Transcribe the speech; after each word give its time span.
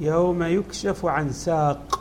يوم 0.00 0.42
يكشف 0.42 1.06
عن 1.06 1.32
ساق. 1.32 2.00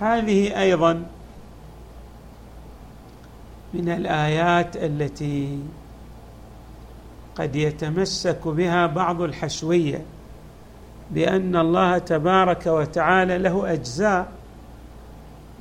هذه 0.00 0.60
أيضا 0.60 1.06
من 3.74 3.88
الآيات 3.88 4.76
التي 4.76 5.58
قد 7.34 7.56
يتمسك 7.56 8.48
بها 8.48 8.86
بعض 8.86 9.22
الحشوية 9.22 10.04
بأن 11.10 11.56
الله 11.56 11.98
تبارك 11.98 12.66
وتعالى 12.66 13.38
له 13.38 13.72
أجزاء 13.72 14.32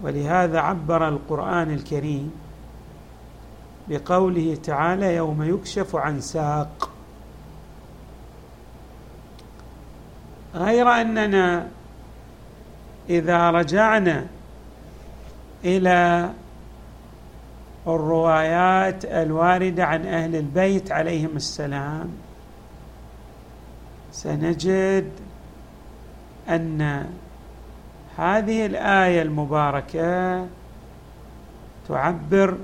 ولهذا 0.04 0.60
عبر 0.60 1.08
القرآن 1.08 1.74
الكريم 1.74 2.32
بقوله 3.88 4.58
تعالى 4.64 5.16
يوم 5.16 5.44
يكشف 5.44 5.96
عن 5.96 6.22
ساق. 6.22 6.91
غير 10.56 10.90
أننا 10.90 11.68
إذا 13.10 13.52
رجعنا 13.52 14.26
إلى 15.66 16.30
الروايات 17.88 19.06
الواردة 19.06 19.86
عن 19.86 20.06
أهل 20.06 20.36
البيت 20.36 20.92
عليهم 20.92 21.36
السلام 21.36 22.10
سنجد 24.12 25.12
أن 26.50 27.06
هذه 28.18 28.66
الآية 28.66 29.22
المباركة 29.22 30.48
تعبر 31.88 32.58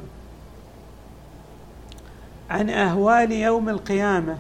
عن 2.50 2.70
أهوال 2.70 3.32
يوم 3.32 3.70
القيامة 3.70 4.38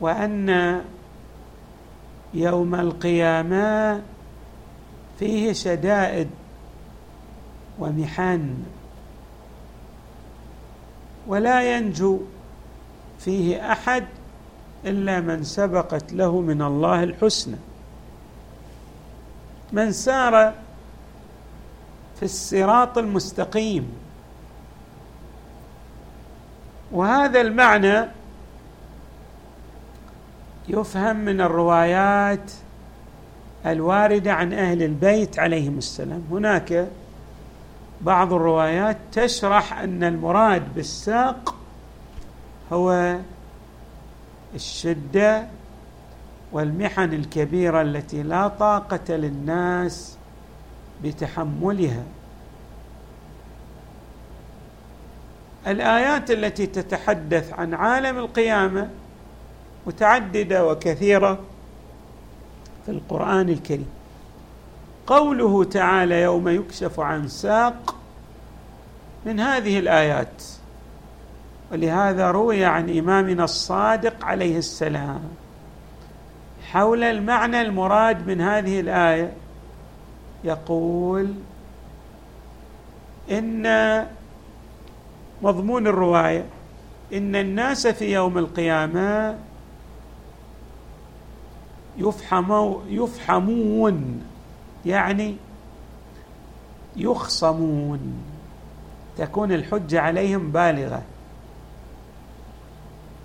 وأن 0.00 0.80
يوم 2.34 2.74
القيامة 2.74 4.02
فيه 5.18 5.52
شدائد 5.52 6.30
ومحن 7.78 8.54
ولا 11.26 11.76
ينجو 11.76 12.20
فيه 13.18 13.72
أحد 13.72 14.04
إلا 14.84 15.20
من 15.20 15.42
سبقت 15.42 16.12
له 16.12 16.40
من 16.40 16.62
الله 16.62 17.02
الحسنى. 17.02 17.56
من 19.72 19.92
سار 19.92 20.54
في 22.16 22.22
الصراط 22.22 22.98
المستقيم. 22.98 23.92
وهذا 26.92 27.40
المعنى 27.40 28.17
يفهم 30.68 31.16
من 31.16 31.40
الروايات 31.40 32.52
الواردة 33.66 34.32
عن 34.32 34.52
أهل 34.52 34.82
البيت 34.82 35.38
عليهم 35.38 35.78
السلام. 35.78 36.22
هناك 36.30 36.88
بعض 38.00 38.32
الروايات 38.32 38.96
تشرح 39.12 39.78
أن 39.78 40.04
المراد 40.04 40.74
بالساق 40.74 41.54
هو 42.72 43.16
الشدة 44.54 45.46
والمحن 46.52 47.12
الكبيرة 47.12 47.82
التي 47.82 48.22
لا 48.22 48.48
طاقة 48.48 49.16
للناس 49.16 50.16
بتحملها. 51.04 52.02
الآيات 55.66 56.30
التي 56.30 56.66
تتحدث 56.66 57.52
عن 57.52 57.74
عالم 57.74 58.18
القيامة 58.18 58.88
متعددة 59.88 60.66
وكثيرة 60.66 61.38
في 62.86 62.90
القرآن 62.92 63.48
الكريم. 63.48 63.88
قوله 65.06 65.64
تعالى 65.64 66.22
يوم 66.22 66.48
يكشف 66.48 67.00
عن 67.00 67.28
ساق 67.28 67.94
من 69.26 69.40
هذه 69.40 69.78
الآيات 69.78 70.42
ولهذا 71.72 72.30
روي 72.30 72.64
عن 72.64 72.98
إمامنا 72.98 73.44
الصادق 73.44 74.24
عليه 74.24 74.58
السلام 74.58 75.20
حول 76.70 77.02
المعنى 77.02 77.60
المراد 77.60 78.26
من 78.26 78.40
هذه 78.40 78.80
الآية. 78.80 79.32
يقول 80.44 81.34
إن 83.30 84.06
مضمون 85.42 85.86
الرواية 85.86 86.44
إن 87.12 87.36
الناس 87.36 87.86
في 87.86 88.12
يوم 88.12 88.38
القيامة 88.38 89.38
يفحمو 91.98 92.80
يفحمون. 92.88 94.22
يعني 94.86 95.36
يخصمون. 96.96 98.22
تكون 99.18 99.52
الحجة 99.52 100.00
عليهم 100.00 100.50
بالغة. 100.52 101.02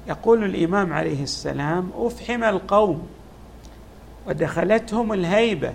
يقول 0.08 0.44
الإمام 0.44 0.94
عليه 0.94 1.24
السلام 1.24 1.92
أفحم 1.98 2.44
القوم. 2.44 3.08
ودخلتهم 4.28 5.14
الهيبة. 5.14 5.74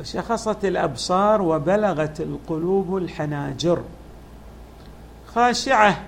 وشخصت 0.00 0.64
الأبصار 0.64 1.42
وبلغت 1.42 2.20
القلوب 2.20 2.96
الحناجر. 2.96 3.82
خاشعة. 5.26 6.04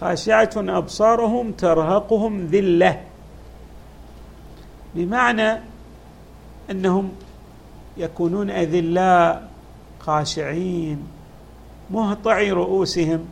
خاشعة 0.00 0.50
أبصارهم 0.56 1.52
ترهقهم 1.52 2.46
ذلة. 2.46 3.11
بمعنى 4.94 5.58
أنهم 6.70 7.12
يكونون 7.96 8.50
أذلاء 8.50 9.48
خاشعين 10.00 11.06
مهطعي 11.90 12.52
رؤوسهم 12.52 13.24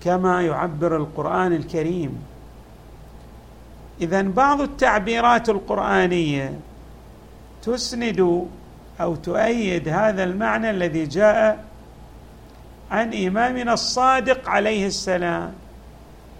كما 0.00 0.42
يعبر 0.42 0.96
القرآن 0.96 1.52
الكريم. 1.52 2.22
اذا 4.00 4.22
بعض 4.22 4.60
التعبيرات 4.60 5.48
القرآنية 5.48 6.58
تسند 7.62 8.48
أو 9.00 9.14
تؤيد 9.14 9.88
هذا 9.88 10.24
المعنى 10.24 10.70
الذي 10.70 11.06
جاء 11.06 11.64
عن 12.90 13.14
إمامنا 13.14 13.72
الصادق 13.72 14.48
عليه 14.48 14.86
السلام 14.86 15.52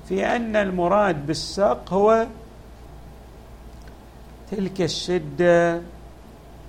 في 0.09 0.27
أن 0.27 0.57
المراد 0.57 1.27
بالساق 1.27 1.93
هو 1.93 2.27
تلك 4.57 4.81
الشدة 4.81 5.81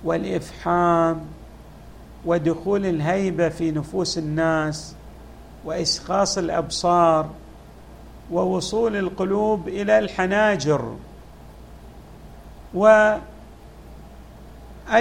والإفحام 0.04 1.20
ودخول 2.24 2.86
الهيبة 2.86 3.48
في 3.48 3.70
نفوس 3.70 4.18
الناس 4.18 4.94
وإسخاص 5.64 6.38
الأبصار 6.38 7.30
ووصول 8.30 8.96
القلوب 8.96 9.68
إلى 9.68 9.98
الحناجر 9.98 10.96
وأن 12.74 13.20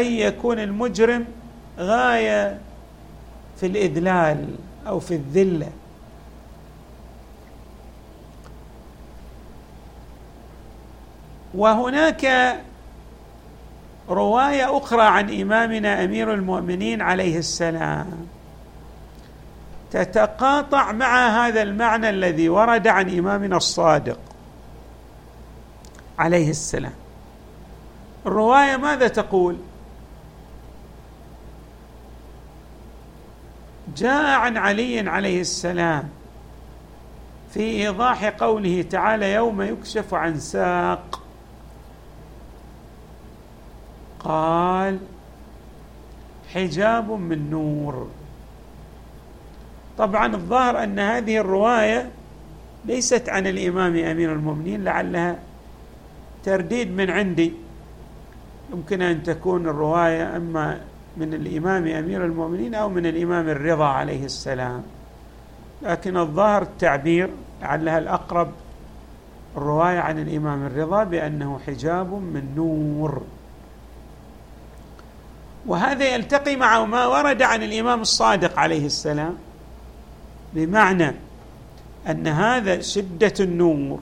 يكون 0.01 0.59
المجرم 0.59 1.25
غاية 1.79 2.59
في 3.57 3.65
الإذلال 3.65 4.47
أو 4.87 4.99
في 4.99 5.15
الذلة. 5.15 5.69
وهناك 11.53 12.25
رواية 14.09 14.77
أخرى 14.77 15.01
عن 15.01 15.41
إمامنا 15.41 16.03
أمير 16.03 16.33
المؤمنين 16.33 17.01
عليه 17.01 17.37
السلام. 17.37 18.27
تتقاطع 19.91 20.91
مع 20.91 21.27
هذا 21.27 21.61
المعنى 21.61 22.09
الذي 22.09 22.49
ورد 22.49 22.87
عن 22.87 23.17
إمامنا 23.17 23.57
الصادق 23.57 24.19
عليه 26.19 26.49
السلام. 26.49 26.93
الرواية 28.25 28.77
ماذا 28.77 29.07
تقول؟ 29.07 29.57
جاء 33.97 34.39
عن 34.39 34.57
علي 34.57 35.09
عليه 35.09 35.41
السلام 35.41 36.09
في 37.53 37.59
إيضاح 37.59 38.25
قوله 38.25 38.81
تعالى 38.81 39.33
يوم 39.33 39.61
يكشف 39.61 40.13
عن 40.13 40.39
ساق. 40.39 41.22
قال 44.23 44.99
حجاب 46.53 47.11
من 47.11 47.49
نور. 47.49 48.07
طبعا 49.97 50.35
الظاهر 50.35 50.83
أن 50.83 50.99
هذه 50.99 51.37
الرواية 51.37 52.09
ليست 52.85 53.29
عن 53.29 53.47
الإمام 53.47 53.95
أمير 53.95 54.33
المؤمنين 54.33 54.83
لعلها 54.83 55.35
ترديد 56.43 56.91
من 56.91 57.09
عندي. 57.09 57.53
يمكن 58.73 59.01
أن 59.01 59.23
تكون 59.23 59.67
الرواية 59.67 60.37
أما 60.37 60.81
من 61.17 61.33
الإمام 61.33 61.87
أمير 61.87 62.25
المؤمنين 62.25 62.75
أو 62.75 62.89
من 62.89 63.05
الإمام 63.05 63.49
الرضا 63.49 63.85
عليه 63.85 64.25
السلام. 64.25 64.83
لكن 65.81 66.17
الظاهر 66.17 66.61
التعبير 66.61 67.29
لعلها 67.61 67.97
الأقرب 67.97 68.51
الرواية 69.57 69.99
عن 69.99 70.19
الإمام 70.19 70.65
الرضا 70.65 71.03
بأنه 71.03 71.59
حجاب 71.67 72.13
من 72.13 72.53
نور. 72.55 73.21
وهذا 75.67 76.05
يلتقي 76.05 76.55
مع 76.55 76.85
ما 76.85 77.07
ورد 77.07 77.41
عن 77.41 77.63
الإمام 77.63 78.01
الصادق 78.01 78.59
عليه 78.59 78.85
السلام 78.85 79.37
بمعنى 80.53 81.15
أن 82.09 82.27
هذا 82.27 82.81
شدة 82.81 83.33
النور. 83.39 83.99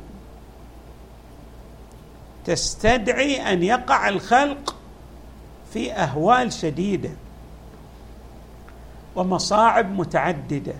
تستدعي 2.45 3.53
أن 3.53 3.63
يقع 3.63 4.09
الخلق 4.09 4.75
في 5.73 5.93
أهوال 5.93 6.53
شديدة 6.53 7.09
ومصاعب 9.15 9.99
متعددة. 9.99 10.75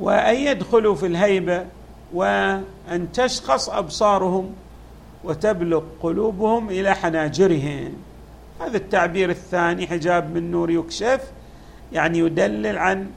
وأن 0.00 0.36
يدخلوا 0.36 0.94
في 0.94 1.06
الهيبة 1.06 1.66
وأن 2.12 3.08
تشخص 3.12 3.68
أبصارهم 3.68 4.54
وتبلغ 5.24 5.82
قلوبهم 6.02 6.70
إلى 6.70 6.94
حناجرهم. 6.94 7.94
هذا 8.60 8.76
التعبير 8.76 9.30
الثاني 9.30 9.86
حجاب 9.86 10.34
من 10.34 10.50
نور 10.50 10.70
يكشف 10.70 11.20
يعني 11.92 12.18
يدلل 12.18 12.78
عن 12.78 13.10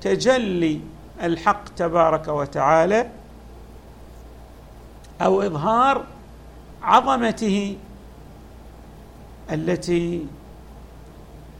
تجلي 0.00 0.80
الحق 1.22 1.68
تبارك 1.68 2.28
وتعالى 2.28 3.10
أو 5.20 5.42
إظهار 5.42 6.04
عظمته 6.82 7.76
التي 9.52 10.26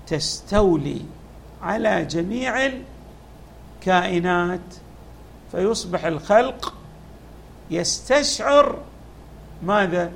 تستولي 0.06 1.00
على 1.62 2.04
جميع 2.04 2.70
الكائنات. 3.76 4.60
فيصبح 5.52 6.04
الخلق 6.04 6.74
يستشعر 7.70 8.78
ماذا؟ 9.62 10.12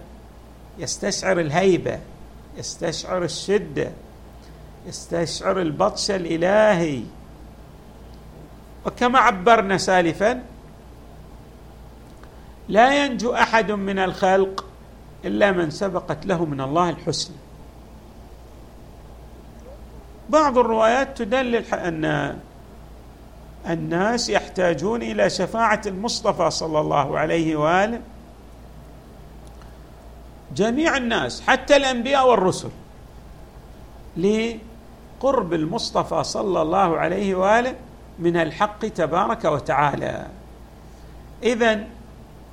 يستشعر 0.78 1.40
الهيبة. 1.40 1.99
يستشعر 2.56 3.25
الشدة 3.25 3.93
يستشعر 4.87 5.60
البطش 5.60 6.10
الإلهي. 6.10 7.02
وكما 8.87 9.19
عبرنا 9.19 9.78
سالفا 9.78 10.43
لا 12.69 13.04
ينجو 13.04 13.34
أحد 13.34 13.72
من 13.72 13.99
الخلق 13.99 14.64
إلا 15.25 15.52
من 15.52 15.70
سبقت 15.70 16.26
له 16.26 16.44
من 16.44 16.60
الله 16.60 16.90
الحسنى. 16.90 17.37
بعض 20.28 20.58
الروايات 20.58 21.19
تدلل 21.19 21.75
أن 21.75 22.38
الناس 23.69 24.28
يحتاجون 24.28 25.02
إلى 25.02 25.31
شفاعة 25.31 25.82
المصطفى 25.87 26.50
صلى 26.50 26.81
الله 26.81 27.19
عليه 27.19 27.56
وآله 27.56 28.00
جميع 30.54 30.96
الناس 30.96 31.40
حتى 31.40 31.76
الأنبياء 31.76 32.28
والرسل 32.31 32.70
لقرب 34.16 35.52
المصطفى 35.52 36.25
صلى 36.25 36.62
الله 36.62 36.99
عليه 36.99 37.34
وآله 37.34 37.75
من 38.19 38.37
الحق 38.37 38.87
تبارك 38.87 39.44
وتعالى. 39.44 40.26
اذا 41.43 41.84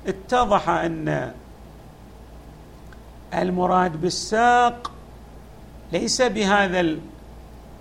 اتضح 0.06 0.68
أن 0.68 1.32
المراد 3.34 4.00
بالساق 4.00 4.92
ليس 5.92 6.22
بهذا 6.22 6.98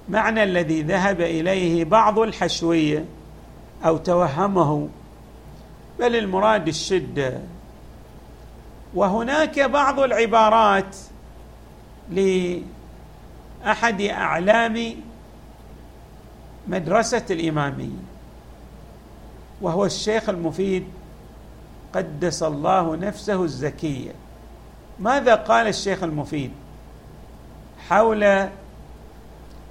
المعنى 0.10 0.44
الذي 0.44 0.82
ذهب 0.82 1.22
إليه 1.22 1.86
بعض 1.86 2.20
الحشوية 2.20 3.06
أو 3.86 3.98
توهمه 3.98 4.90
بل 6.00 6.16
المراد 6.16 6.68
الشدة. 6.68 7.40
وهناك 8.94 9.60
بعض 9.60 10.00
العبارات 10.00 10.96
لأحد 12.12 14.02
أعلام 14.02 14.96
مدرسة 16.68 17.26
الإمامية 17.30 18.10
وهو 19.62 19.86
الشيخ 19.86 20.30
المفيد 20.30 20.88
قدس 21.94 22.44
الله 22.44 22.96
نفسه 22.96 23.44
الزكية. 23.44 24.12
ماذا 25.00 25.36
قال 25.36 25.68
الشيخ 25.68 26.04
المفيد؟ 26.04 26.52
حول 27.90 28.50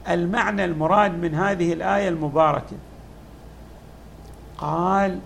المعنى 0.09 0.65
المراد 0.65 1.19
من 1.19 1.35
هذه 1.35 1.73
الآية 1.73 2.09
المباركة. 2.09 2.77
قال 4.59 5.19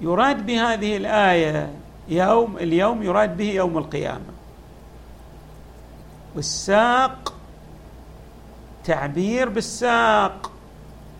يراد 0.00 0.46
بهذه 0.46 0.96
الآية 0.96 1.70
يوم 2.08 2.56
اليوم 2.56 3.02
يراد 3.02 3.36
به 3.36 3.50
يوم 3.50 3.78
القيامة. 3.78 4.34
والساق 6.36 7.34
تعبير 8.84 9.48
بالساق 9.48 10.50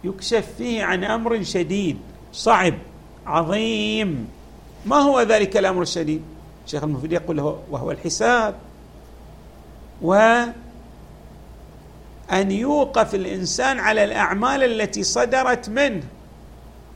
يكشف 0.04 0.46
فيه 0.58 0.84
عن 0.84 1.04
أمر 1.04 1.42
شديد 1.42 1.98
صعب 2.32 2.74
عظيم. 3.26 4.28
ما 4.86 4.96
هو 4.96 5.20
ذلك 5.20 5.56
الأمر 5.56 5.82
الشديد؟ 5.82 6.22
الشيخ 6.66 6.84
المفيد 6.84 7.12
يقول 7.12 7.40
وهو 7.70 7.90
الحساب. 7.90 8.54
و 10.02 10.14
أن 12.32 12.50
يوقف 12.50 13.14
الإنسان 13.14 13.80
على 13.80 14.04
الأعمال 14.04 14.62
التي 14.62 15.02
صدرت 15.02 15.68
منه 15.68 16.02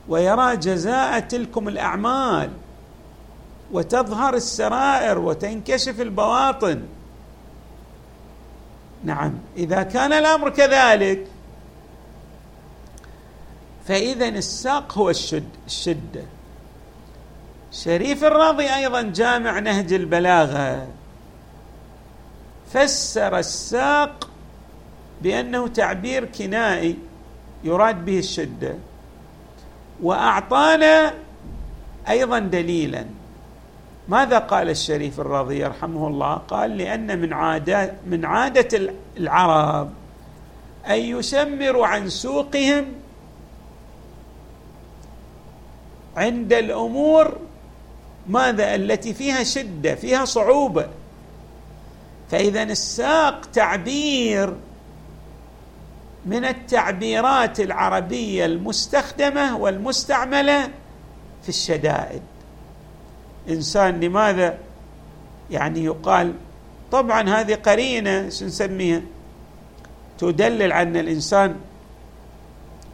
ويرى 0.07 0.57
جزاء 0.57 1.19
تلكم 1.19 1.67
الأعمال. 1.67 2.49
وتظهر 3.71 4.33
السرائر 4.33 5.19
وتنكشف 5.19 6.01
البواطن. 6.01 6.81
نعم 9.03 9.33
إذا 9.57 9.83
كان 9.83 10.13
الأمر 10.13 10.49
كذلك 10.49 11.27
فاذا 13.87 14.27
الساق 14.27 14.97
هو 14.97 15.09
الشد 15.09 15.49
الشدة. 15.65 16.23
شريف 17.71 18.23
الراضي 18.23 18.75
أيضا 18.75 19.01
جامع 19.01 19.59
نهج 19.59 19.93
البلاغة. 19.93 20.87
فسر 22.73 23.37
الساق 23.37 24.29
بأنه 25.21 25.67
تعبير 25.67 26.25
كنائي 26.25 26.97
يراد 27.63 28.05
به 28.05 28.19
الشدة 28.19 28.75
وأعطانا 30.01 31.13
أيضا 32.09 32.39
دليلا. 32.39 33.05
ماذا 34.09 34.39
قال 34.39 34.69
الشريف 34.69 35.19
الرضي 35.19 35.59
يرحمه 35.59 36.07
الله؟ 36.07 36.33
قال 36.33 36.77
لأن 36.77 37.19
من 37.19 37.33
عادة 37.33 37.93
من 38.07 38.25
عادة 38.25 38.93
العرب 39.17 39.89
أن 40.87 40.99
يشمروا 40.99 41.87
عن 41.87 42.09
سوقهم 42.09 42.85
عند 46.17 46.53
الأمور 46.53 47.37
ماذا؟ 48.27 48.75
التي 48.75 49.13
فيها 49.13 49.43
شدة 49.43 49.95
فيها 49.95 50.25
صعوبة. 50.25 50.87
فإذا 52.31 52.63
الساق 52.63 53.45
تعبير 53.45 54.53
من 56.25 56.45
التعبيرات 56.45 57.59
العربية 57.59 58.45
المستخدمة 58.45 59.57
والمستعملة 59.57 60.69
في 61.43 61.49
الشدائد. 61.49 62.21
إنسان 63.49 63.99
لماذا 63.99 64.57
يعني 65.51 65.83
يقال 65.83 66.33
طبعا 66.91 67.29
هذه 67.29 67.55
قرينة 67.55 68.29
شو 68.29 68.45
نسميها؟ 68.45 69.01
تدلل 70.17 70.71
ان 70.71 70.97
الإنسان 70.97 71.55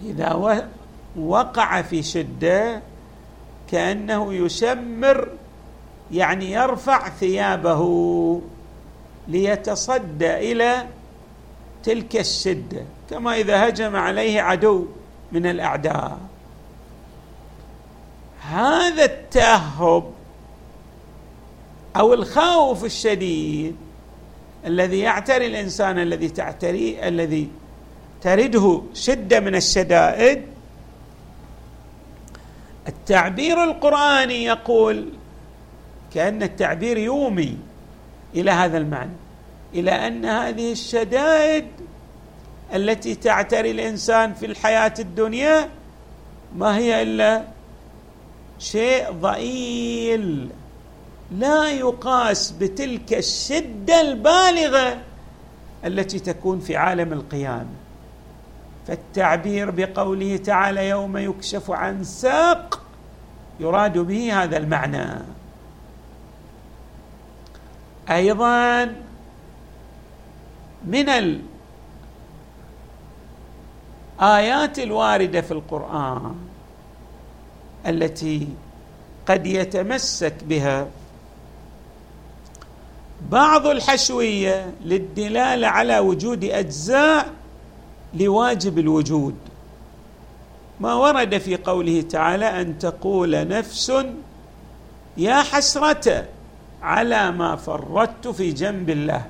إذا 0.03 0.59
وقع 1.15 1.81
في 1.81 2.03
شدة 2.03 2.81
كأنه 3.71 4.33
يشمر 4.33 5.27
يعني 6.11 6.51
يرفع 6.51 7.09
ثيابه 7.09 8.41
ليتصدى 9.27 10.51
إلى 10.51 10.85
تلك 11.83 12.15
الشدة 12.15 12.81
كما 13.09 13.35
إذا 13.35 13.69
هجم 13.69 13.95
عليه 13.95 14.41
عدو 14.41 14.85
من 15.31 15.45
الأعداء. 15.45 16.17
هذا 18.41 19.05
التأهب 19.05 20.11
أو 21.95 22.13
الخوف 22.13 22.85
الشديد 22.85 23.75
الذي 24.65 24.99
يعتري 24.99 25.47
الإنسان 25.47 25.99
الذي 25.99 26.29
تعتري 26.29 27.07
الذي 27.07 27.49
ترده 28.21 28.81
شدة 28.93 29.39
من 29.39 29.55
الشدائد. 29.55 30.41
التعبير 32.87 33.63
القرآني 33.63 34.43
يقول 34.43 35.09
كأن 36.13 36.43
التعبير 36.43 36.97
يومي 36.97 37.57
إلى 38.35 38.51
هذا 38.51 38.77
المعنى 38.77 39.11
إلى 39.73 39.91
أن 39.91 40.25
هذه 40.25 40.71
الشدائد 40.71 41.65
التي 42.73 43.15
تعتري 43.15 43.71
الإنسان 43.71 44.33
في 44.33 44.45
الحياة 44.45 44.93
الدنيا 44.99 45.69
ما 46.55 46.77
هي 46.77 47.01
إلا 47.01 47.43
شيء 48.59 49.11
ضئيل. 49.11 50.49
لا 51.31 51.71
يقاس 51.71 52.51
بتلك 52.51 53.13
الشدة 53.13 54.01
البالغة 54.01 54.97
التي 55.85 56.19
تكون 56.19 56.59
في 56.59 56.77
عالم 56.77 57.13
القيامه 57.13 57.69
فالتعبير 58.87 59.71
بقوله 59.71 60.37
تعالى 60.37 60.89
يوم 60.89 61.17
يكشف 61.17 61.71
عن 61.71 62.03
ساق 62.03 62.81
يراد 63.59 63.97
به 63.97 64.43
هذا 64.43 64.57
المعنى. 64.57 65.07
أيضا 68.09 68.95
من 70.85 71.09
الآيات 74.19 74.79
الواردة 74.79 75.41
في 75.41 75.51
القرآن 75.51 76.35
التي 77.87 78.47
قد 79.27 79.47
يتمسك 79.47 80.43
بها 80.43 80.87
بعض 83.29 83.67
الحشوية 83.67 84.73
للدلالة 84.85 85.67
على 85.67 85.99
وجود 85.99 86.43
أجزاء 86.43 87.33
لواجب 88.13 88.79
الوجود. 88.79 89.35
ما 90.79 90.93
ورد 90.93 91.37
في 91.37 91.55
قوله 91.55 92.01
تعالى 92.01 92.61
أن 92.61 92.79
تقول 92.79 93.47
نفس 93.47 93.93
يا 95.17 95.35
حسرة 95.35 96.25
على 96.81 97.31
ما 97.31 97.55
فرطت 97.55 98.27
في 98.27 98.51
جنب 98.51 98.89
الله. 98.89 99.25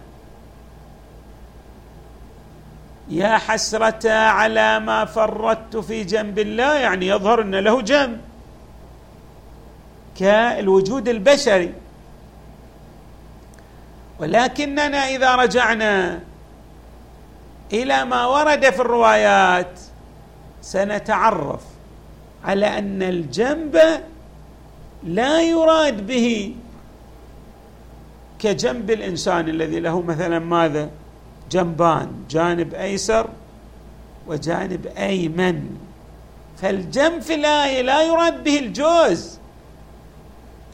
يا 3.09 3.37
حسرة 3.37 4.11
على 4.11 4.79
ما 4.79 5.05
فرطت 5.05 5.77
في 5.77 6.03
جنب 6.03 6.39
الله 6.39 6.73
يعني 6.73 7.07
يظهر 7.07 7.41
أن 7.41 7.55
له 7.55 7.81
جنب. 7.81 8.21
كالوجود 10.19 11.07
البشري. 11.07 11.73
ولكننا 14.19 14.97
إذا 14.97 15.35
رجعنا 15.35 16.19
إلى 17.73 18.05
ما 18.05 18.25
ورد 18.25 18.69
في 18.69 18.79
الروايات 18.79 19.79
سنتعرف 20.61 21.61
على 22.43 22.77
أن 22.77 23.03
الجنب 23.03 23.81
لا 25.03 25.41
يراد 25.41 26.07
به 26.07 26.55
كجنب 28.39 28.91
الإنسان 28.91 29.49
الذي 29.49 29.79
له 29.79 30.01
مثلا 30.01 30.39
ماذا؟ 30.39 30.89
جنبان 31.51 32.11
جانب 32.29 32.73
أيسر 32.73 33.29
وجانب 34.27 34.87
أيمن. 34.97 35.77
فالجنب 36.61 37.21
في 37.21 37.35
الآية 37.35 37.81
لا 37.81 38.03
يراد 38.03 38.43
به 38.43 38.59
الجوز 38.59 39.39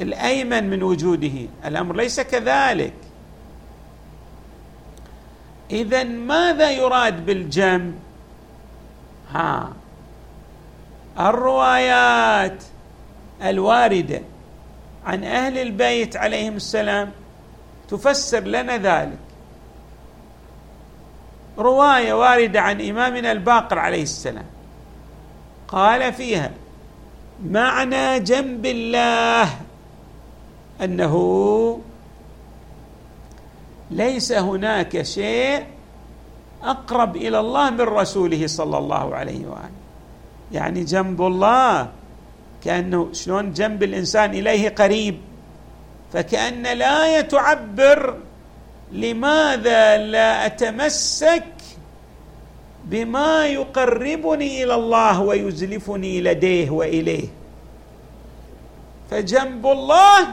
الأيمن 0.01 0.69
من 0.69 0.83
وجوده. 0.83 1.47
الأمر 1.65 1.95
ليس 1.95 2.19
كذلك. 2.19 2.93
اذا 5.71 6.03
ماذا 6.03 6.71
يراد 6.71 7.25
بالجنب 7.25 7.99
ها 9.31 9.73
الروايات 11.19 12.63
الواردة 13.43 14.21
عن 15.05 15.23
أهل 15.23 15.57
البيت 15.57 16.17
عليهم 16.17 16.55
السلام 16.55 17.11
تفسر 17.89 18.39
لنا 18.39 18.77
ذلك. 18.77 19.17
رواية 21.57 22.13
واردة 22.13 22.61
عن 22.61 22.81
إمامنا 22.81 23.31
الباقر 23.31 23.79
عليه 23.79 24.03
السلام. 24.03 24.45
قال 25.67 26.13
فيها 26.13 26.51
معنى 27.45 28.19
جنب 28.19 28.65
الله 28.65 29.49
أنه 30.81 31.81
ليس 33.91 34.31
هناك 34.31 35.01
شيء 35.01 35.63
أقرب 36.63 37.15
إلى 37.15 37.39
الله 37.39 37.69
من 37.69 37.81
رسوله 37.81 38.47
صلى 38.47 38.77
الله 38.77 39.15
عليه 39.15 39.45
وآله. 39.45 39.79
يعني 40.51 40.83
جنب 40.83 41.21
الله 41.21 41.89
كأنه 42.63 43.09
شلون 43.13 43.53
جنب 43.53 43.83
الإنسان 43.83 44.29
إليه 44.29 44.69
قريب. 44.69 45.17
فكأن 46.13 46.65
الايه 46.65 47.21
تعبر 47.21 48.17
لماذا 48.91 49.97
لا 49.97 50.45
أتمسك 50.45 51.43
بما 52.85 53.47
يقربني 53.47 54.63
إلى 54.63 54.75
الله 54.75 55.21
ويزلفني 55.21 56.21
لديه 56.21 56.69
وإليه؟ 56.69 57.27
فجنب 59.11 59.67
الله 59.67 60.27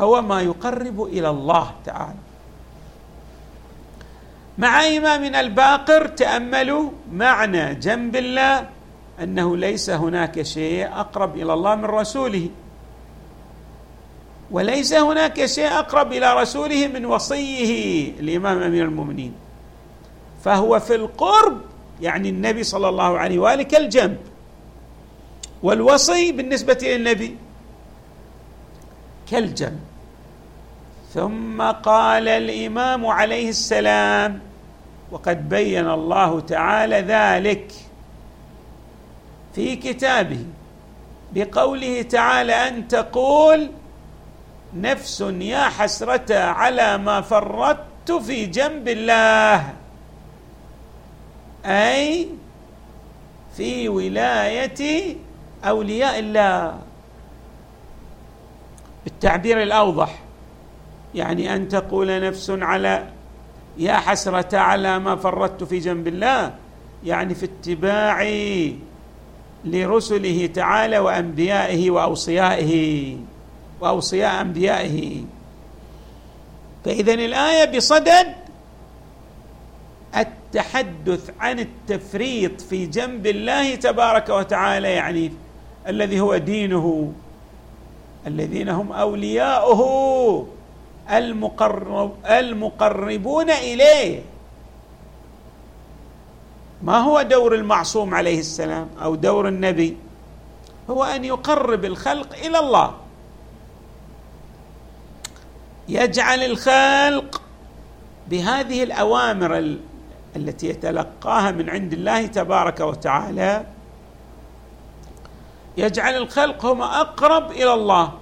هو 0.00 0.22
ما 0.22 0.42
يقرب 0.42 1.02
إلى 1.02 1.30
الله 1.30 1.70
تعالى. 1.84 2.22
مع 4.58 4.86
امامنا 4.86 5.40
الباقر 5.40 6.06
تأملوا 6.06 6.90
معنى 7.12 7.74
جنب 7.74 8.16
الله 8.16 8.68
أنه 9.22 9.56
ليس 9.56 9.90
هناك 9.90 10.42
شيء 10.42 10.86
أقرب 10.86 11.36
إلى 11.36 11.52
الله 11.52 11.74
من 11.74 11.84
رسوله. 11.84 12.48
وليس 14.50 14.94
هناك 14.94 15.44
شيء 15.46 15.66
أقرب 15.66 16.12
إلى 16.12 16.40
رسوله 16.40 16.86
من 16.86 17.06
وصيه 17.06 18.10
الامام 18.20 18.62
أمير 18.62 18.84
المؤمنين. 18.84 19.34
فهو 20.44 20.80
في 20.80 20.94
القرب 20.94 21.60
يعني 22.00 22.28
النبي 22.28 22.64
صلى 22.64 22.88
الله 22.88 23.18
عليه 23.18 23.38
وآله 23.38 23.62
كالجنب. 23.62 24.16
والوصي 25.62 26.32
بالنسبة 26.32 26.78
للنبي 26.82 27.36
كالجنب 29.32 29.80
ثم 31.14 31.62
قال 31.62 32.28
الإمام 32.28 33.06
عليه 33.06 33.48
السلام 33.48 34.40
وقد 35.10 35.48
بين 35.48 35.88
الله 35.90 36.40
تعالى 36.40 36.96
ذلك 37.00 37.72
في 39.54 39.76
كتابه 39.76 40.44
بقوله 41.32 42.02
تعالى 42.02 42.68
أن 42.68 42.88
تقول 42.88 43.70
نفس 44.76 45.20
يا 45.40 45.68
حسرة 45.68 46.38
على 46.38 46.98
ما 46.98 47.20
فرطت 47.20 48.12
في 48.12 48.46
جنب 48.46 48.88
الله. 48.88 49.74
أي 51.64 52.28
في 53.56 53.88
ولاية 53.88 55.16
أولياء 55.64 56.18
الله. 56.18 56.78
بالتعبير 59.04 59.62
الأوضح. 59.62 60.18
يعني 61.14 61.54
أن 61.54 61.68
تقول 61.68 62.20
نفس 62.20 62.50
على 62.50 63.08
يا 63.78 63.94
حسرة 63.94 64.58
على 64.58 64.98
ما 64.98 65.16
فرطت 65.16 65.64
في 65.64 65.78
جنب 65.78 66.08
الله. 66.08 66.54
يعني 67.04 67.34
في 67.34 67.44
اتباعي 67.44 68.76
لرسله 69.64 70.46
تعالى 70.46 70.98
وأنبيائه 70.98 71.90
وأوصيائه 71.90 73.16
وأوصياء 73.80 74.40
أنبيائه. 74.40 75.22
فاذا 76.84 77.14
الآية 77.14 77.76
بصدد 77.76 78.34
التحدث 80.16 81.30
عن 81.40 81.58
التفريط 81.58 82.60
في 82.60 82.86
جنب 82.86 83.26
الله 83.26 83.74
تبارك 83.74 84.28
وتعالى 84.28 84.92
يعني 84.92 85.32
الذي 85.88 86.20
هو 86.20 86.36
دينه. 86.36 87.12
الذين 88.26 88.68
هم 88.68 88.92
أولياؤه 88.92 89.82
المقرب 91.10 92.12
المقربون 92.26 93.50
إليه. 93.50 94.22
ما 96.82 96.98
هو 96.98 97.22
دور 97.22 97.54
المعصوم 97.54 98.14
عليه 98.14 98.40
السلام 98.40 98.88
أو 99.02 99.14
دور 99.14 99.48
النبي؟ 99.48 99.96
هو 100.90 101.04
أن 101.04 101.24
يقرب 101.24 101.84
الخلق 101.84 102.36
إلى 102.36 102.58
الله. 102.58 102.94
يجعل 105.88 106.42
الخلق 106.42 107.42
بهذه 108.28 108.82
الأوامر 108.82 109.76
التي 110.36 110.68
يتلقاها 110.68 111.50
من 111.50 111.70
عند 111.70 111.92
الله 111.92 112.26
تبارك 112.26 112.80
وتعالى 112.80 113.64
يجعل 115.76 116.14
الخلق 116.16 116.66
هم 116.66 116.82
أقرب 116.82 117.50
إلى 117.50 117.74
الله. 117.74 118.12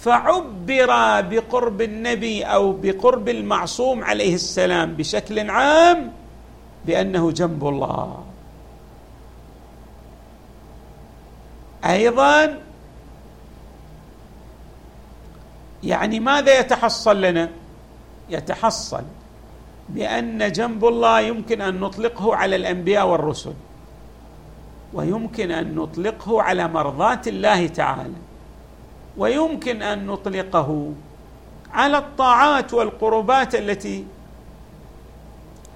فعبر 0.00 1.20
بقرب 1.20 1.82
النبي 1.82 2.44
أو 2.44 2.72
بقرب 2.72 3.28
المعصوم 3.28 4.04
عليه 4.04 4.34
السلام 4.34 4.94
بشكل 4.94 5.50
عام 5.50 6.12
بأنه 6.86 7.30
جنب 7.30 7.68
الله. 7.68 8.24
أيضا 11.84 12.58
يعني 15.84 16.20
ماذا 16.20 16.60
يتحصل 16.60 17.20
لنا؟ 17.20 17.50
يتحصل 18.30 19.02
بأن 19.88 20.52
جنب 20.52 20.84
الله 20.84 21.20
يمكن 21.20 21.60
أن 21.60 21.80
نطلقه 21.80 22.36
على 22.36 22.56
الأنبياء 22.56 23.06
والرسل. 23.06 23.52
ويمكن 24.92 25.50
أن 25.50 25.74
نطلقه 25.74 26.42
على 26.42 26.68
مرضاة 26.68 27.20
الله 27.26 27.66
تعالى 27.66 28.14
ويمكن 29.16 29.82
أن 29.82 30.06
نطلقه 30.06 30.92
على 31.72 31.98
الطاعات 31.98 32.74
والقربات 32.74 33.54
التي 33.54 34.04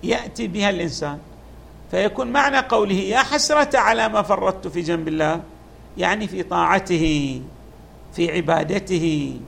يأتي 0.02 0.46
بها 0.48 0.70
الإنسان. 0.70 1.18
فيكون 1.90 2.26
معنى 2.26 2.58
قوله 2.58 2.94
يا 2.94 3.18
حسرة 3.18 3.78
على 3.78 4.08
ما 4.08 4.22
فرطت 4.22 4.68
في 4.68 4.80
جنب 4.80 5.08
الله 5.08 5.40
يعني 5.98 6.28
في 6.28 6.42
طاعته 6.42 7.42
في 8.12 8.32
عبادته 8.32 9.40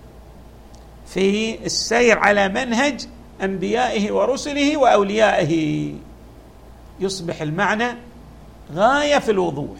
في 1.07 1.59
السير 1.67 2.19
على 2.19 2.49
منهج 2.49 3.07
أنبيائه 3.43 4.13
ورسله 4.13 4.77
وأوليائه. 4.77 5.93
يصبح 7.01 7.41
المعنى 7.41 7.97
غاية 8.73 9.19
في 9.19 9.31
الوضوح. 9.31 9.79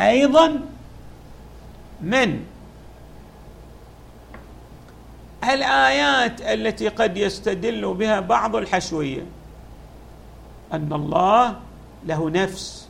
أيضا 0.00 0.60
من 2.00 2.44
الآيات 5.44 6.40
التي 6.40 6.88
قد 6.88 7.16
يستدل 7.16 7.94
بها 7.94 8.20
بعض 8.20 8.56
الحشوية؟ 8.56 9.26
أن 10.72 10.92
الله 10.92 11.56
له 12.06 12.30
نفس. 12.30 12.88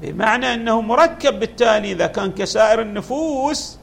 بمعنى 0.00 0.54
أنه 0.54 0.80
مركب 0.80 1.40
بالتالي 1.40 1.92
إذا 1.92 2.06
كان 2.06 2.32
كسائر 2.32 2.80
النفوس 2.82 3.78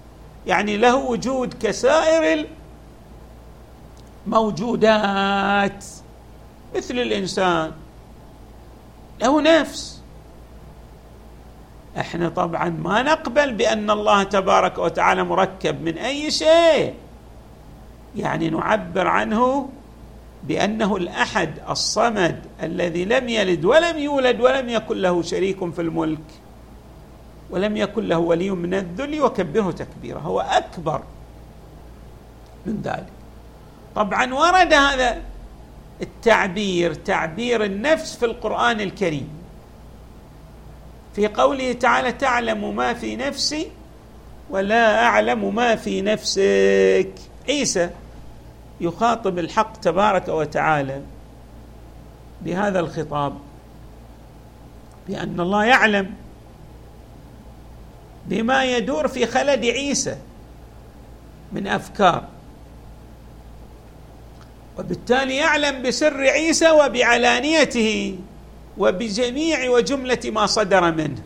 يعني 0.47 0.77
له 0.77 0.95
وجود 0.95 1.53
كسائر 1.53 2.47
الموجودات 4.27 5.85
مثل 6.75 6.93
الإنسان. 6.99 7.71
له 9.21 9.41
نفس. 9.41 10.01
إحنا 11.97 12.29
طبعا 12.29 12.69
ما 12.69 13.01
نقبل 13.01 13.53
بأن 13.53 13.91
الله 13.91 14.23
تبارك 14.23 14.77
وتعالى 14.77 15.23
مركب 15.23 15.81
من 15.81 15.97
أي 15.97 16.31
شيء. 16.31 16.93
يعني 18.15 18.49
نعبر 18.49 19.07
عنه 19.07 19.69
بأنه 20.43 20.95
الأحد 20.95 21.51
الصمد 21.69 22.45
الذي 22.63 23.05
لم 23.05 23.29
يلد 23.29 23.65
ولم 23.65 23.97
يولد 23.97 24.41
ولم 24.41 24.69
يكن 24.69 24.97
له 24.97 25.21
شريك 25.21 25.73
في 25.73 25.81
الملك 25.81 26.27
ولم 27.49 27.77
يكن 27.77 28.07
له 28.07 28.17
ولي 28.17 28.49
من 28.49 28.73
الذل 28.73 29.21
وكبره 29.21 29.71
تكبيرا 29.71 30.19
هو 30.19 30.39
أكبر 30.39 31.01
من 32.65 32.81
ذلك. 32.83 33.07
طبعا 33.95 34.33
ورد 34.33 34.73
هذا 34.73 35.21
التعبير 36.01 36.93
تعبير 36.93 37.63
النفس 37.63 38.15
في 38.15 38.25
القرآن 38.25 38.81
الكريم. 38.81 39.29
في 41.15 41.27
قوله 41.27 41.73
تعالى 41.73 42.11
تعلم 42.11 42.75
ما 42.75 42.93
في 42.93 43.15
نفسي 43.15 43.71
ولا 44.49 45.03
أعلم 45.03 45.55
ما 45.55 45.75
في 45.75 46.01
نفسك. 46.01 47.11
عيسى 47.49 47.89
يخاطب 48.81 49.39
الحق 49.39 49.79
تبارك 49.79 50.27
وتعالى 50.27 51.01
بهذا 52.41 52.79
الخطاب 52.79 53.37
بأن 55.07 55.39
الله 55.39 55.65
يعلم 55.65 56.13
بما 58.25 58.63
يدور 58.63 59.07
في 59.07 59.25
خلد 59.25 59.65
عيسى 59.65 60.17
من 61.51 61.67
أفكار. 61.67 62.23
وبالتالي 64.79 65.35
يعلم 65.35 65.81
بسر 65.81 66.21
عيسى 66.21 66.71
وبعلانيته 66.71 68.19
وبجميع 68.77 69.69
وجملة 69.69 70.19
ما 70.25 70.45
صدر 70.45 70.91
منه 70.91 71.21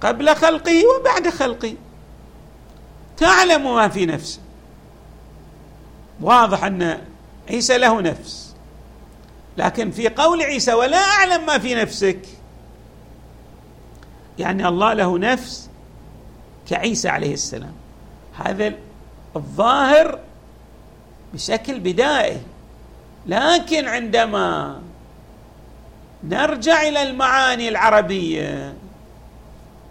قبل 0.00 0.36
خلقه 0.36 0.82
وبعد 0.86 1.28
خلقه. 1.28 1.74
تعلم 3.16 3.74
ما 3.74 3.88
في 3.88 4.06
نفسه. 4.06 4.40
واضح 6.20 6.64
أن 6.64 7.00
عيسى 7.50 7.78
له 7.78 8.00
نفس. 8.00 8.54
لكن 9.56 9.90
في 9.90 10.08
قول 10.08 10.42
عيسى 10.42 10.72
ولا 10.74 10.98
أعلم 10.98 11.46
ما 11.46 11.58
في 11.58 11.74
نفسك. 11.74 12.20
يعني 14.38 14.68
الله 14.68 14.92
له 14.92 15.18
نفس 15.18 15.70
كعيسى 16.68 17.08
عليه 17.08 17.34
السلام. 17.34 17.74
هذا 18.44 18.72
الظاهر 19.36 20.18
بشكل 21.34 21.80
بدائي. 21.80 22.40
لكن 23.26 23.88
عندما 23.88 24.80
نرجع 26.24 26.82
إلى 26.82 27.02
المعاني 27.02 27.68
العربية 27.68 28.74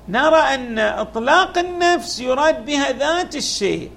نرى 0.10 0.40
أن 0.40 0.80
إطلاق 0.80 1.58
النفس 1.58 2.20
يراد 2.20 2.66
بها 2.66 2.92
ذات 2.92 3.36
الشيء. 3.36 3.92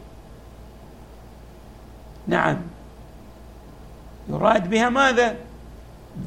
نعم. 2.27 2.63
يراد 4.29 4.71
بها 4.71 4.89
ماذا؟ 4.89 5.37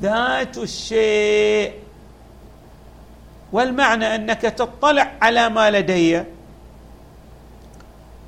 ذات 0.02 0.58
الشيء. 0.58 1.74
والمعنى 3.52 4.16
أنك 4.16 4.42
تطلع 4.42 5.12
على 5.22 5.50
ما 5.50 5.72
لدي. 5.72 6.24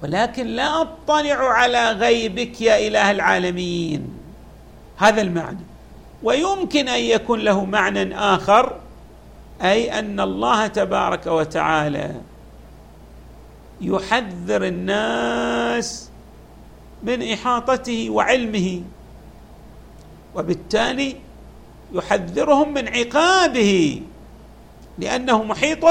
ولكن 0.04 0.48
لا 0.48 0.82
أطلع 0.82 1.36
على 1.36 1.92
غيبك 1.92 2.62
يا 2.62 2.88
إله 2.88 3.12
العالمين. 3.12 4.08
هذا 4.98 5.22
المعنى. 5.22 5.60
ويمكن 6.24 6.88
أن 6.88 7.00
يكون 7.00 7.40
له 7.40 7.66
معنى 7.66 8.16
آخر 8.18 8.80
أي 9.62 10.00
أن 10.00 10.20
الله 10.20 10.68
تبارك 10.68 11.28
وتعالى 11.28 12.16
يحذر 13.82 14.66
الناس 14.66 16.10
من 17.04 17.32
إحاطته 17.32 18.10
وعلمه 18.10 18.82
وبالتالي 20.36 21.16
يحذرهم 21.94 22.74
من 22.74 22.88
عقابه 22.88 24.02
لأنه 24.98 25.44
محيط 25.44 25.86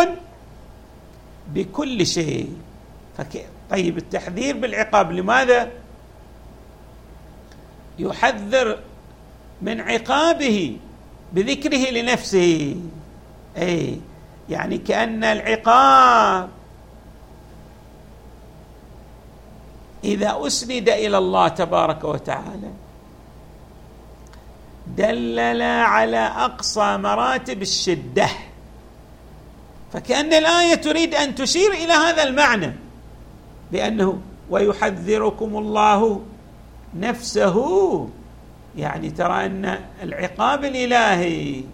بكل 1.55 2.07
شيء. 2.07 2.57
فك... 3.19 3.47
طيب 3.71 3.99
التحذير 3.99 4.57
بالعقاب 4.57 5.13
لماذا؟ 5.13 5.71
يحذر 7.99 8.79
من 9.63 9.81
عقابه 9.81 10.77
بذكره 11.33 11.91
لنفسه. 11.91 12.77
اي 13.57 14.01
يعني 14.49 14.79
كأن 14.79 15.25
العقاب 15.25 16.49
إذا 20.05 20.39
أسند 20.47 20.89
إلى 20.89 21.19
الله 21.19 21.49
تبارك 21.49 22.05
وتعالى 22.05 22.71
دلل 24.87 25.63
على 25.63 26.19
أقصى 26.19 26.97
مراتب 26.97 27.63
الشدة. 27.63 28.29
فكأن 29.93 30.33
الآية 30.33 30.75
تريد 30.75 31.15
أن 31.15 31.35
تشير 31.35 31.71
إلى 31.73 31.93
هذا 31.93 32.23
المعنى. 32.23 32.90
بأنه 33.73 34.21
ويحذركم 34.51 35.57
الله 35.57 36.21
نفسه. 36.97 38.09
يعني 38.77 39.11
ترى 39.11 39.47
أن 39.47 39.79
العقاب 40.03 40.65
الإلهي 40.65 41.65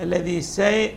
الذي 0.00 0.40
سيصل 0.40 0.90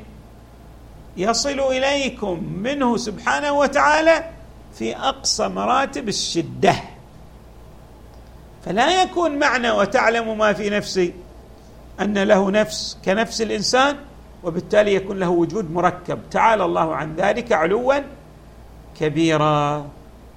إليكم 1.59 2.43
منه 2.57 2.97
سبحانه 2.97 3.51
وتعالى 3.51 4.29
في 4.73 4.97
أقصى 4.97 5.47
مراتب 5.47 6.07
الشدة. 6.07 6.75
فلا 8.65 9.03
يكون 9.03 9.39
معنى 9.39 9.71
وتعلم 9.71 10.37
ما 10.37 10.53
في 10.53 10.69
نفسي 10.69 11.13
أن 12.01 12.17
له 12.17 12.51
نفس 12.51 12.97
كنفس 13.05 13.41
الإنسان 13.41 13.95
وبالتالي 14.43 14.93
يكون 14.93 15.19
له 15.19 15.29
وجود 15.29 15.71
مركب. 15.71 16.19
تعالى 16.31 16.65
الله 16.65 16.95
عن 16.95 17.15
ذلك 17.15 17.51
علوا 17.51 17.95
كبيرا. 18.99 19.87